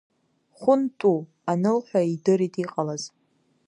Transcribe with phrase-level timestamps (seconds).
[0.59, 1.15] Хәынту
[1.51, 3.03] анылҳәа идырит иҟалаз.